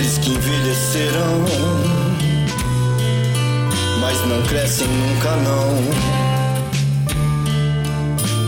[0.00, 1.44] aqueles que envelheceram,
[4.00, 5.76] mas não crescem nunca não.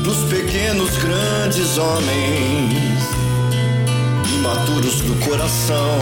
[0.03, 3.03] Dos pequenos grandes homens,
[4.35, 5.99] imaturos do coração,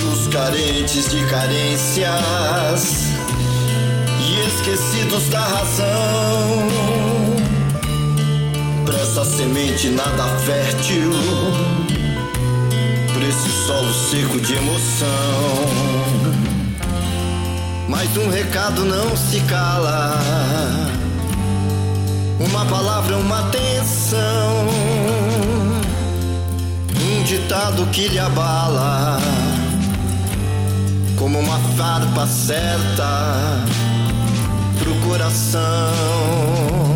[0.00, 3.06] dos carentes de carências
[4.18, 6.68] e esquecidos da razão.
[8.86, 11.12] Pra essa semente nada fértil,
[13.32, 15.08] esse solo seco de emoção.
[17.88, 20.18] Mas um recado não se cala,
[22.38, 24.66] uma palavra, uma atenção,
[27.00, 29.18] um ditado que lhe abala,
[31.18, 33.64] como uma farpa certa
[34.78, 36.91] pro coração.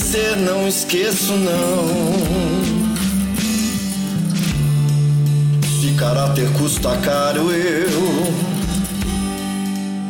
[0.00, 1.88] Esquecer não esqueço não.
[5.80, 8.32] Se caráter custa caro eu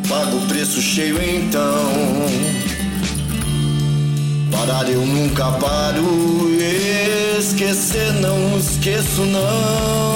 [0.07, 1.91] pago o preço cheio então.
[4.49, 6.49] Parar eu nunca paro,
[7.37, 10.15] esquecer não esqueço não.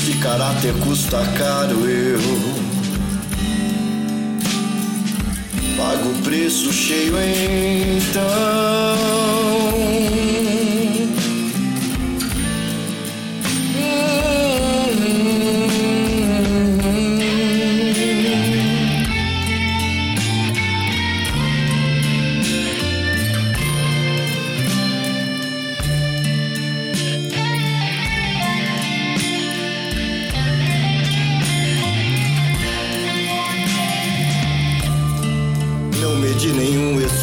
[0.00, 2.71] Se caráter custa caro eu
[5.82, 9.21] pago o preço cheio então.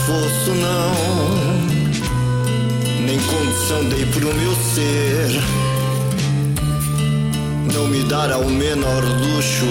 [0.10, 0.96] Esforço, não.
[3.06, 5.42] Nem condição dei pro meu ser.
[7.74, 9.66] Não me dar ao menor luxo.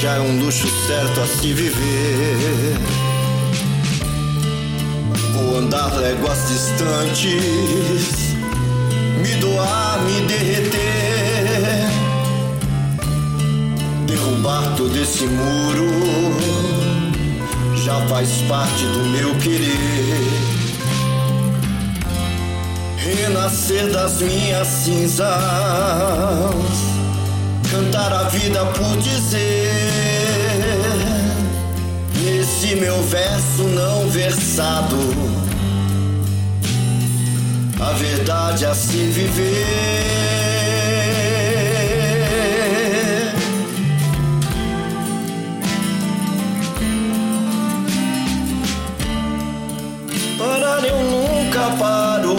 [0.00, 2.78] Já é um luxo certo a se viver.
[5.32, 8.34] Vou andar léguas distantes.
[9.20, 11.90] Me doar, me derreter.
[14.06, 16.43] Derrubar todo esse muro
[17.84, 19.74] já faz parte do meu querer.
[22.96, 25.28] Renascer das minhas cinzas,
[27.70, 29.70] cantar a vida por dizer.
[32.24, 34.96] Nesse meu verso não versado,
[37.78, 40.43] a verdade a se viver.
[51.64, 52.36] Nunca paro.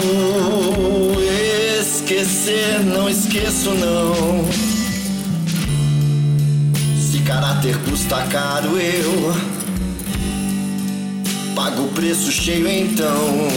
[1.80, 4.44] Esquecer não esqueço não.
[7.00, 9.34] Se caráter custa caro eu
[11.54, 13.48] pago o preço cheio então.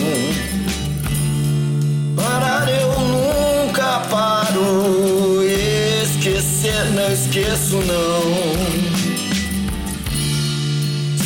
[2.15, 5.43] Parar eu nunca paro.
[6.03, 8.99] Esquecer não esqueço não.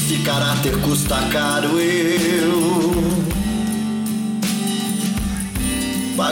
[0.07, 2.92] Se caráter custa caro, eu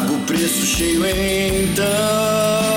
[0.01, 2.70] pago o preço cheio então.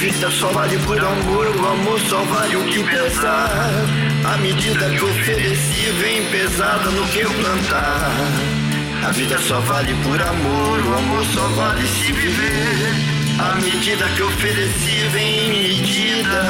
[0.00, 3.70] Vida só vale por amor, o amor só vale o que pesar.
[4.24, 8.10] A medida que ofereci vem pesada no que eu plantar.
[9.06, 12.94] A vida só vale por amor, o amor só vale se viver.
[13.40, 16.42] A medida que ofereci vem medida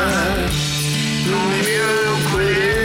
[1.26, 2.80] no meu colher.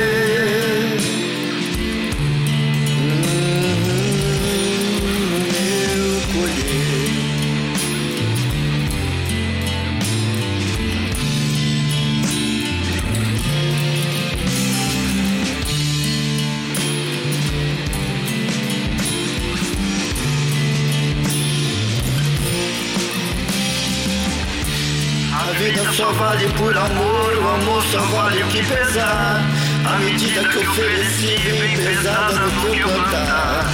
[25.96, 29.42] Só vale por amor, o amor só vale o que pesar.
[29.86, 33.66] A medida que ofereci vem pesada no que eu plantar.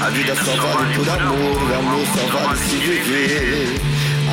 [0.00, 3.80] A vida só vale por amor, o amor só vale se viver.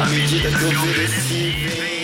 [0.01, 1.96] A medida que ofereci vem